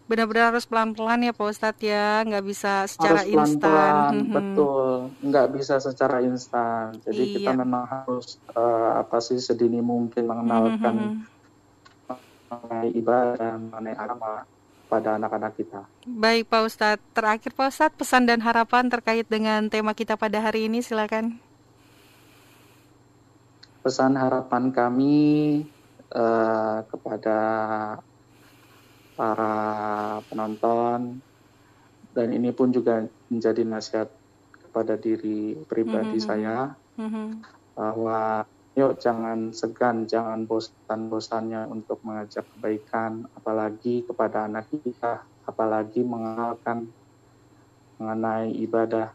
[0.10, 4.26] benar-benar harus pelan-pelan ya Pak Ustadz ya, nggak bisa secara instan.
[4.26, 4.34] Hmm.
[4.42, 6.98] Betul, nggak bisa secara instan.
[7.06, 7.34] Jadi iya.
[7.38, 11.18] kita memang harus uh, apa sih sedini mungkin mengenalkan hmm.
[12.50, 14.50] mengenai ibadah, mengenai agama
[14.90, 15.86] pada anak-anak kita.
[16.10, 20.66] Baik Pak Ustadz, terakhir Pak Ustadz pesan dan harapan terkait dengan tema kita pada hari
[20.66, 21.38] ini silakan.
[23.86, 25.18] Pesan harapan kami
[26.10, 27.38] uh, kepada
[29.20, 31.20] para penonton
[32.16, 34.08] dan ini pun juga menjadi nasihat
[34.64, 36.30] kepada diri pribadi mm -hmm.
[36.32, 36.58] saya
[36.96, 37.28] mm -hmm.
[37.76, 38.48] bahwa
[38.80, 46.88] yuk jangan segan, jangan bosan-bosannya untuk mengajak kebaikan, apalagi kepada anak kita, apalagi mengenalkan
[48.00, 49.12] mengenai ibadah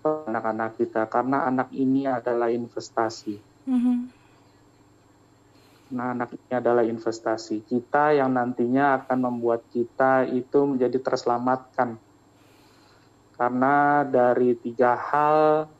[0.00, 3.36] anak-anak kita, karena anak ini adalah investasi.
[3.68, 4.23] Mm -hmm
[5.94, 11.94] Nah, anak ini adalah investasi kita yang nantinya akan membuat kita itu menjadi terselamatkan.
[13.38, 15.70] Karena dari tiga hal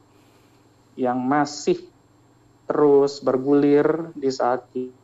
[0.94, 1.82] yang masih
[2.70, 4.94] terus bergulir di saat kita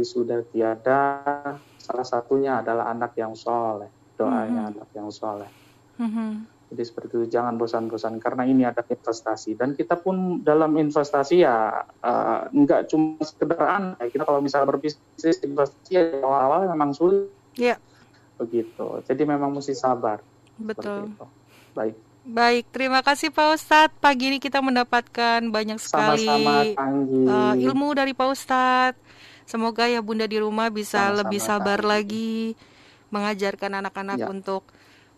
[0.00, 1.04] sudah tiada,
[1.76, 4.72] salah satunya adalah anak yang soleh, doanya mm -hmm.
[4.72, 5.50] anak yang soleh.
[6.00, 6.55] Mm -hmm.
[6.66, 11.86] Jadi seperti itu jangan bosan-bosan karena ini ada investasi dan kita pun dalam investasi ya
[12.02, 17.30] uh, nggak cuma sekedar kita kalau misalnya berbisnis investasi ya awal-awal memang sulit.
[17.54, 17.78] Iya.
[18.42, 19.06] Begitu.
[19.06, 20.18] Jadi memang mesti sabar.
[20.58, 21.14] Betul.
[21.70, 21.94] Baik.
[22.26, 23.96] Baik, terima kasih Pak Ustadz.
[24.02, 26.26] Pagi ini kita mendapatkan banyak sekali
[26.74, 28.98] uh, ilmu dari Pak Ustadz.
[29.46, 31.86] Semoga ya Bunda di rumah bisa Sama-sama, lebih sabar Tanggi.
[31.94, 32.34] lagi
[33.14, 34.26] mengajarkan anak-anak ya.
[34.26, 34.66] untuk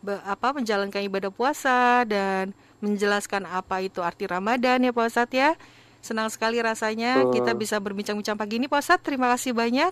[0.04, 5.50] apa menjalankan ibadah puasa dan menjelaskan apa itu arti Ramadan ya Pak Ustadz ya.
[5.98, 7.42] Senang sekali rasanya Betul.
[7.42, 9.04] kita bisa berbincang-bincang pagi ini Pak Ustadz.
[9.04, 9.90] Terima kasih banyak.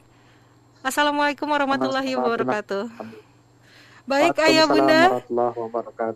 [0.86, 2.86] Assalamualaikum warahmatullahi wabarakatuh.
[4.06, 5.18] Baik ayah bunda,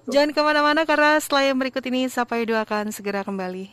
[0.07, 3.67] jangan ke mana-mana karena setelah yang berikut ini Sapa Edu akan segera kembali.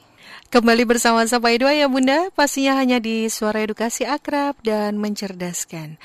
[0.49, 6.01] Kembali bersama Sapa Edu ayah bunda, pastinya hanya di suara edukasi akrab dan mencerdaskan.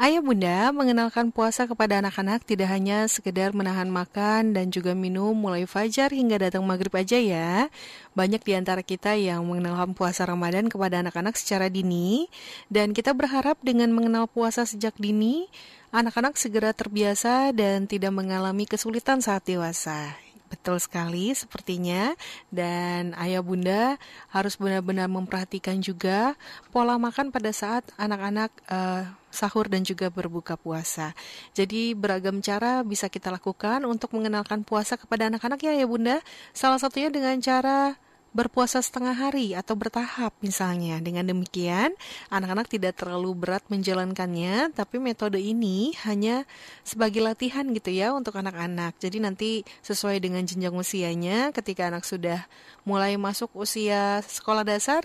[0.00, 5.68] Ayah bunda mengenalkan puasa kepada anak-anak tidak hanya sekedar menahan makan dan juga minum mulai
[5.68, 7.68] fajar hingga datang maghrib aja ya.
[8.16, 12.32] Banyak di antara kita yang mengenalkan puasa Ramadan kepada anak-anak secara dini
[12.72, 15.52] dan kita berharap dengan mengenal puasa sejak dini,
[15.92, 20.16] anak-anak segera terbiasa dan tidak mengalami kesulitan saat dewasa.
[20.48, 22.16] Betul sekali sepertinya
[22.48, 24.00] dan ayah bunda
[24.32, 26.40] harus benar-benar memperhatikan juga
[26.72, 31.14] pola makan pada saat anak-anak uh, sahur dan juga berbuka puasa.
[31.54, 36.16] Jadi beragam cara bisa kita lakukan untuk mengenalkan puasa kepada anak-anak ya ayah bunda.
[36.52, 37.96] Salah satunya dengan cara
[38.30, 41.02] berpuasa setengah hari atau bertahap misalnya.
[41.02, 41.94] Dengan demikian,
[42.30, 46.46] anak-anak tidak terlalu berat menjalankannya, tapi metode ini hanya
[46.86, 48.94] sebagai latihan gitu ya untuk anak-anak.
[49.02, 49.50] Jadi nanti
[49.82, 52.46] sesuai dengan jenjang usianya, ketika anak sudah
[52.86, 55.02] mulai masuk usia sekolah dasar,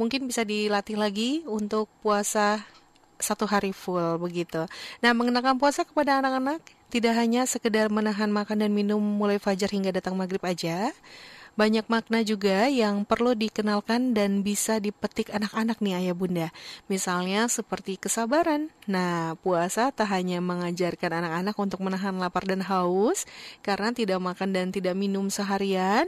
[0.00, 2.64] mungkin bisa dilatih lagi untuk puasa
[3.18, 4.68] satu hari full begitu.
[5.00, 6.60] Nah, mengenakan puasa kepada anak-anak
[6.92, 10.94] tidak hanya sekedar menahan makan dan minum mulai fajar hingga datang maghrib aja,
[11.56, 16.48] banyak makna juga yang perlu dikenalkan dan bisa dipetik anak-anak nih ayah bunda.
[16.84, 18.68] Misalnya seperti kesabaran.
[18.84, 23.24] Nah, puasa tak hanya mengajarkan anak-anak untuk menahan lapar dan haus
[23.64, 26.04] karena tidak makan dan tidak minum seharian.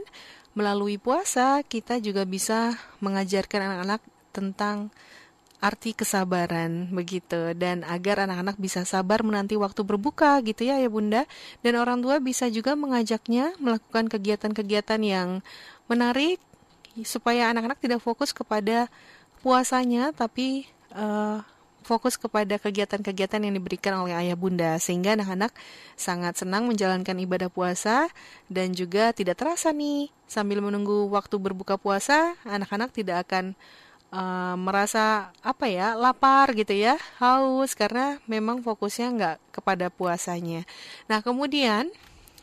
[0.53, 4.93] Melalui puasa, kita juga bisa mengajarkan anak-anak tentang
[5.59, 7.53] arti kesabaran begitu.
[7.55, 11.27] Dan agar anak-anak bisa sabar menanti waktu berbuka gitu ya ya Bunda.
[11.63, 15.29] Dan orang tua bisa juga mengajaknya melakukan kegiatan-kegiatan yang
[15.91, 16.39] menarik
[17.03, 18.91] supaya anak-anak tidak fokus kepada
[19.39, 21.39] puasanya tapi uh,
[21.89, 24.77] fokus kepada kegiatan-kegiatan yang diberikan oleh ayah bunda.
[24.77, 25.55] Sehingga anak-anak
[25.97, 28.11] sangat senang menjalankan ibadah puasa
[28.51, 33.57] dan juga tidak terasa nih sambil menunggu waktu berbuka puasa anak-anak tidak akan
[34.13, 40.65] uh, merasa apa ya lapar gitu ya haus karena memang fokusnya nggak kepada puasanya.
[41.09, 41.89] Nah kemudian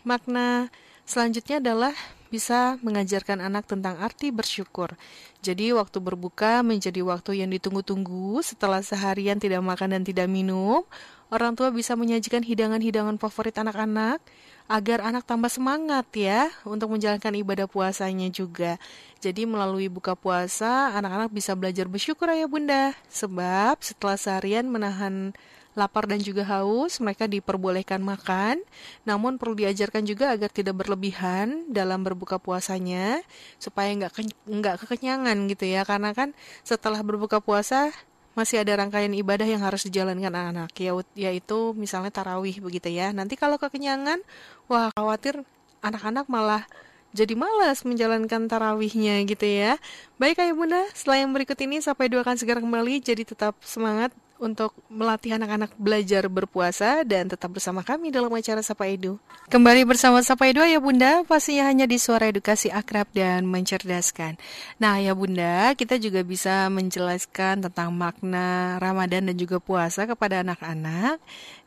[0.06, 0.70] makna
[1.06, 1.94] selanjutnya adalah
[2.26, 4.98] bisa mengajarkan anak tentang arti bersyukur.
[5.46, 10.82] Jadi waktu berbuka menjadi waktu yang ditunggu-tunggu setelah seharian tidak makan dan tidak minum.
[11.30, 14.22] Orang tua bisa menyajikan hidangan-hidangan favorit anak-anak
[14.66, 18.78] agar anak tambah semangat ya untuk menjalankan ibadah puasanya juga.
[19.22, 22.94] Jadi melalui buka puasa, anak-anak bisa belajar bersyukur ayah bunda.
[23.10, 25.34] Sebab setelah seharian menahan
[25.76, 28.58] lapar dan juga haus, mereka diperbolehkan makan.
[29.04, 33.22] Namun perlu diajarkan juga agar tidak berlebihan dalam berbuka puasanya,
[33.60, 34.12] supaya nggak
[34.48, 35.84] nggak kekenyangan gitu ya.
[35.86, 36.32] Karena kan
[36.66, 37.92] setelah berbuka puasa
[38.36, 43.10] masih ada rangkaian ibadah yang harus dijalankan anak-anak ya, yaitu misalnya tarawih begitu ya.
[43.16, 44.20] Nanti kalau kekenyangan
[44.68, 45.40] wah khawatir
[45.80, 46.68] anak-anak malah
[47.16, 49.80] jadi malas menjalankan tarawihnya gitu ya.
[50.20, 53.00] Baik ayah bunda setelah yang berikut ini sampai dua akan segera kembali.
[53.00, 58.88] Jadi tetap semangat untuk melatih anak-anak belajar berpuasa dan tetap bersama kami dalam acara Sapa
[58.88, 59.16] Edu.
[59.48, 64.36] Kembali bersama Sapa Edu ya Bunda, pastinya hanya di suara edukasi akrab dan mencerdaskan.
[64.76, 71.16] Nah ya Bunda, kita juga bisa menjelaskan tentang makna Ramadan dan juga puasa kepada anak-anak.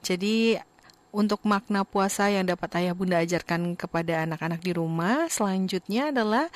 [0.05, 0.62] Jadi
[1.10, 6.53] untuk makna puasa yang dapat ayah bunda ajarkan kepada anak-anak di rumah selanjutnya adalah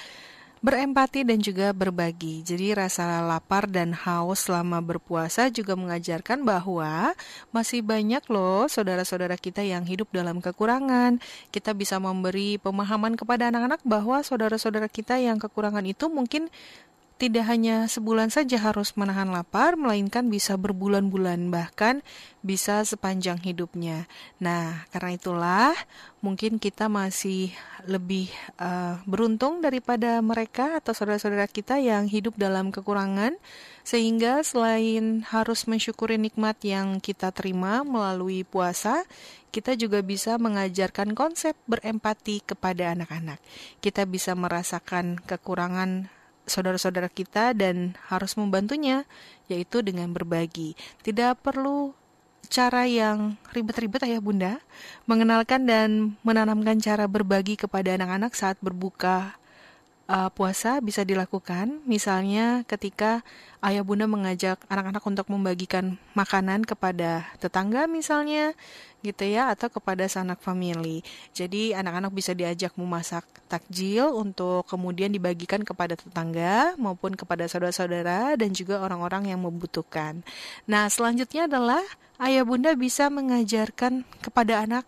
[0.63, 2.39] berempati dan juga berbagi.
[2.39, 7.11] Jadi rasa lapar dan haus selama berpuasa juga mengajarkan bahwa
[7.51, 11.19] masih banyak loh saudara-saudara kita yang hidup dalam kekurangan.
[11.51, 16.47] Kita bisa memberi pemahaman kepada anak-anak bahwa saudara-saudara kita yang kekurangan itu mungkin
[17.23, 22.03] tidak hanya sebulan saja harus menahan lapar, melainkan bisa berbulan-bulan, bahkan
[22.43, 24.11] bisa sepanjang hidupnya.
[24.43, 25.71] Nah, karena itulah
[26.19, 27.55] mungkin kita masih
[27.87, 28.27] lebih
[28.59, 33.39] uh, beruntung daripada mereka atau saudara-saudara kita yang hidup dalam kekurangan,
[33.87, 39.07] sehingga selain harus mensyukuri nikmat yang kita terima melalui puasa,
[39.55, 43.39] kita juga bisa mengajarkan konsep berempati kepada anak-anak.
[43.79, 46.11] Kita bisa merasakan kekurangan
[46.43, 49.07] saudara-saudara kita dan harus membantunya,
[49.47, 50.75] yaitu dengan berbagi.
[51.03, 51.95] Tidak perlu
[52.51, 54.53] cara yang ribet-ribet ayah bunda,
[55.07, 59.39] mengenalkan dan menanamkan cara berbagi kepada anak-anak saat berbuka
[60.07, 61.83] uh, puasa bisa dilakukan.
[61.87, 63.23] Misalnya ketika
[63.63, 68.51] ayah bunda mengajak anak-anak untuk membagikan makanan kepada tetangga misalnya
[69.03, 71.03] gitu ya atau kepada sanak family.
[71.35, 78.55] Jadi anak-anak bisa diajak memasak takjil untuk kemudian dibagikan kepada tetangga maupun kepada saudara-saudara dan
[78.55, 80.23] juga orang-orang yang membutuhkan.
[80.63, 81.83] Nah, selanjutnya adalah
[82.23, 84.87] ayah bunda bisa mengajarkan kepada anak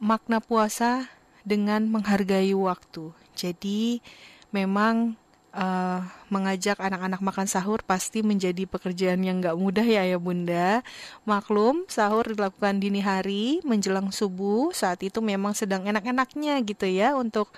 [0.00, 1.12] makna puasa
[1.44, 3.12] dengan menghargai waktu.
[3.38, 4.02] Jadi
[4.50, 5.14] memang
[5.54, 10.84] uh, mengajak anak-anak makan sahur pasti menjadi pekerjaan yang gak mudah ya ya bunda.
[11.24, 17.50] Maklum sahur dilakukan dini hari menjelang subuh saat itu memang sedang enak-enaknya gitu ya untuk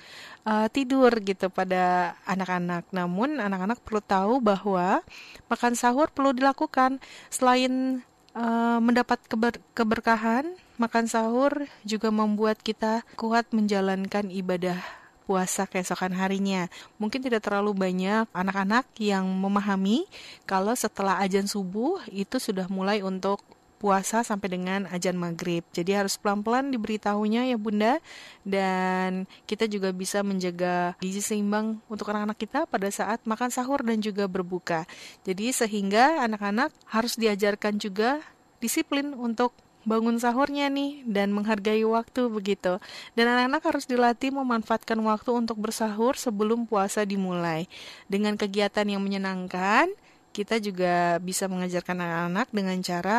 [0.46, 2.86] uh, tidur gitu pada anak-anak.
[2.94, 5.02] Namun anak-anak perlu tahu bahwa
[5.50, 10.46] makan sahur perlu dilakukan selain uh, mendapat keber keberkahan.
[10.80, 14.99] Makan sahur juga membuat kita kuat menjalankan ibadah
[15.30, 16.66] puasa keesokan harinya.
[16.98, 20.10] Mungkin tidak terlalu banyak anak-anak yang memahami
[20.42, 23.38] kalau setelah ajan subuh itu sudah mulai untuk
[23.78, 25.62] puasa sampai dengan ajan maghrib.
[25.70, 28.02] Jadi harus pelan-pelan diberitahunya ya bunda
[28.42, 34.02] dan kita juga bisa menjaga gizi seimbang untuk anak-anak kita pada saat makan sahur dan
[34.02, 34.84] juga berbuka.
[35.22, 38.18] Jadi sehingga anak-anak harus diajarkan juga
[38.60, 39.56] disiplin untuk
[39.88, 42.76] bangun sahurnya nih dan menghargai waktu begitu.
[43.16, 47.66] Dan anak-anak harus dilatih memanfaatkan waktu untuk bersahur sebelum puasa dimulai.
[48.06, 49.88] Dengan kegiatan yang menyenangkan,
[50.30, 53.18] kita juga bisa mengajarkan anak-anak dengan cara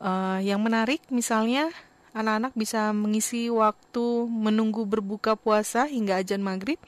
[0.00, 1.02] uh, yang menarik.
[1.10, 1.68] Misalnya,
[2.16, 6.78] anak-anak bisa mengisi waktu menunggu berbuka puasa hingga ajan maghrib.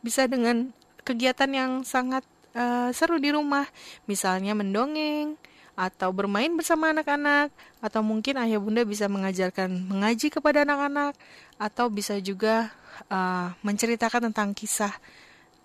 [0.00, 0.70] Bisa dengan
[1.02, 2.22] kegiatan yang sangat
[2.54, 3.66] uh, seru di rumah,
[4.10, 5.38] misalnya mendongeng
[5.76, 7.52] atau bermain bersama anak-anak,
[7.84, 11.12] atau mungkin ayah bunda bisa mengajarkan mengaji kepada anak-anak,
[11.60, 12.72] atau bisa juga
[13.12, 14.96] uh, menceritakan tentang kisah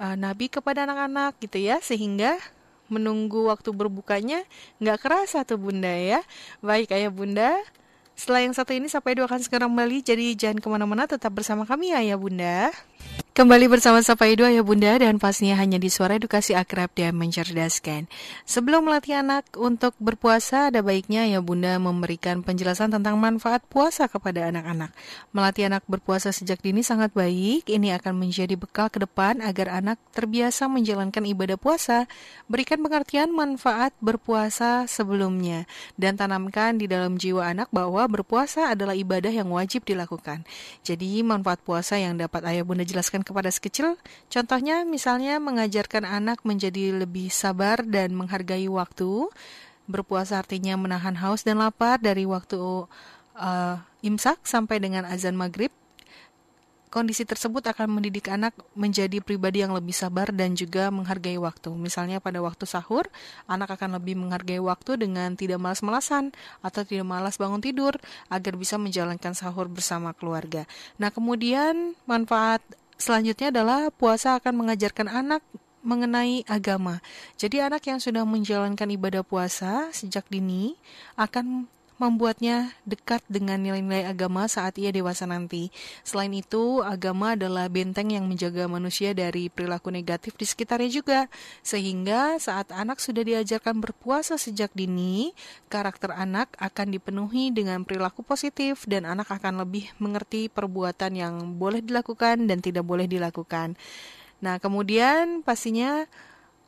[0.03, 2.35] uh, Nabi kepada anak-anak gitu ya, sehingga
[2.91, 4.43] menunggu waktu berbukanya
[4.83, 6.19] nggak kerasa tuh bunda ya.
[6.59, 7.55] Baik ayah bunda,
[8.19, 11.63] setelah yang satu ini sampai dua akan segera kembali, jadi jangan ke mana-mana, tetap bersama
[11.63, 12.75] kami ya ayah bunda.
[13.31, 18.11] Kembali bersama Sapa Edu Ayah Bunda dan pastinya hanya di suara edukasi akrab dan mencerdaskan.
[18.43, 24.51] Sebelum melatih anak untuk berpuasa, ada baiknya ya Bunda memberikan penjelasan tentang manfaat puasa kepada
[24.51, 24.91] anak-anak.
[25.31, 29.95] Melatih anak berpuasa sejak dini sangat baik, ini akan menjadi bekal ke depan agar anak
[30.11, 32.11] terbiasa menjalankan ibadah puasa.
[32.51, 39.31] Berikan pengertian manfaat berpuasa sebelumnya dan tanamkan di dalam jiwa anak bahwa berpuasa adalah ibadah
[39.31, 40.43] yang wajib dilakukan.
[40.83, 46.93] Jadi manfaat puasa yang dapat Ayah Bunda jelaskan kepada sekecil, contohnya misalnya mengajarkan anak menjadi
[47.05, 49.29] lebih sabar dan menghargai waktu.
[49.89, 52.87] Berpuasa artinya menahan haus dan lapar dari waktu
[53.35, 55.73] uh, imsak sampai dengan azan maghrib
[56.91, 61.71] kondisi tersebut akan mendidik anak menjadi pribadi yang lebih sabar dan juga menghargai waktu.
[61.71, 63.07] Misalnya pada waktu sahur,
[63.47, 67.95] anak akan lebih menghargai waktu dengan tidak malas-malasan atau tidak malas bangun tidur
[68.27, 70.67] agar bisa menjalankan sahur bersama keluarga.
[70.99, 72.59] Nah, kemudian manfaat
[73.01, 75.41] Selanjutnya adalah puasa akan mengajarkan anak
[75.81, 77.01] mengenai agama.
[77.33, 80.77] Jadi anak yang sudah menjalankan ibadah puasa sejak dini
[81.17, 81.65] akan
[82.01, 85.69] membuatnya dekat dengan nilai-nilai agama saat ia dewasa nanti.
[86.01, 91.19] Selain itu, agama adalah benteng yang menjaga manusia dari perilaku negatif di sekitarnya juga.
[91.61, 95.37] Sehingga saat anak sudah diajarkan berpuasa sejak dini,
[95.69, 101.85] karakter anak akan dipenuhi dengan perilaku positif dan anak akan lebih mengerti perbuatan yang boleh
[101.85, 103.77] dilakukan dan tidak boleh dilakukan.
[104.41, 106.09] Nah, kemudian pastinya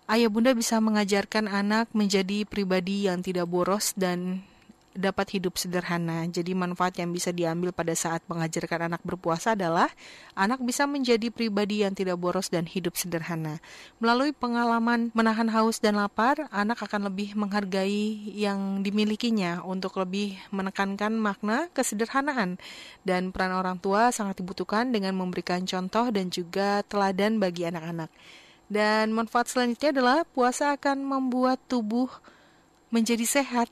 [0.05, 4.45] ayah bunda bisa mengajarkan anak menjadi pribadi yang tidak boros dan
[4.93, 6.25] dapat hidup sederhana.
[6.29, 9.89] Jadi manfaat yang bisa diambil pada saat mengajarkan anak berpuasa adalah
[10.37, 13.57] anak bisa menjadi pribadi yang tidak boros dan hidup sederhana.
[13.97, 21.13] Melalui pengalaman menahan haus dan lapar, anak akan lebih menghargai yang dimilikinya untuk lebih menekankan
[21.17, 22.61] makna kesederhanaan
[23.03, 28.13] dan peran orang tua sangat dibutuhkan dengan memberikan contoh dan juga teladan bagi anak-anak.
[28.71, 32.09] Dan manfaat selanjutnya adalah puasa akan membuat tubuh
[32.93, 33.69] menjadi sehat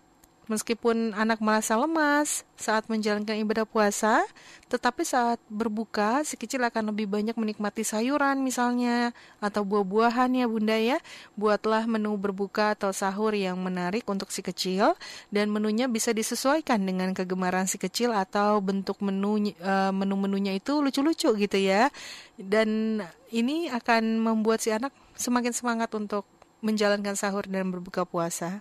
[0.51, 4.19] Meskipun anak merasa lemas saat menjalankan ibadah puasa,
[4.67, 10.75] tetapi saat berbuka si kecil akan lebih banyak menikmati sayuran misalnya atau buah-buahan ya Bunda
[10.75, 10.99] ya.
[11.39, 14.99] Buatlah menu berbuka atau sahur yang menarik untuk si kecil
[15.31, 21.31] dan menunya bisa disesuaikan dengan kegemaran si kecil atau bentuk menu eh, menu-menunya itu lucu-lucu
[21.31, 21.87] gitu ya.
[22.35, 22.99] Dan
[23.31, 26.27] ini akan membuat si anak semakin semangat untuk
[26.59, 28.59] menjalankan sahur dan berbuka puasa.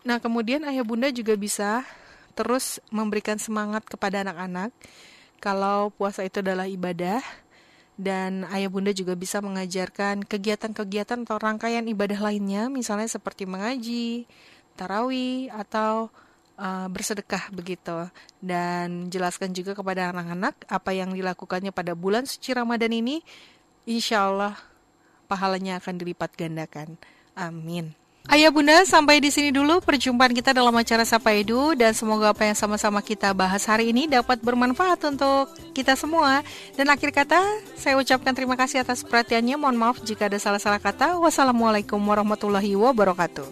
[0.00, 1.84] Nah, kemudian ayah bunda juga bisa
[2.32, 4.72] terus memberikan semangat kepada anak-anak
[5.44, 7.20] kalau puasa itu adalah ibadah
[8.00, 14.24] dan ayah bunda juga bisa mengajarkan kegiatan-kegiatan atau rangkaian ibadah lainnya misalnya seperti mengaji,
[14.72, 16.08] tarawih atau
[16.56, 18.08] uh, bersedekah begitu
[18.40, 23.20] dan jelaskan juga kepada anak-anak apa yang dilakukannya pada bulan suci Ramadan ini
[23.84, 24.56] insya Allah
[25.28, 26.96] pahalanya akan dilipat gandakan.
[27.36, 27.99] Amin.
[28.28, 32.44] Ayah Bunda, sampai di sini dulu perjumpaan kita dalam acara Sapa Edu dan semoga apa
[32.44, 36.44] yang sama-sama kita bahas hari ini dapat bermanfaat untuk kita semua.
[36.76, 37.40] Dan akhir kata,
[37.80, 39.56] saya ucapkan terima kasih atas perhatiannya.
[39.56, 41.16] Mohon maaf jika ada salah-salah kata.
[41.16, 43.48] Wassalamualaikum warahmatullahi wabarakatuh.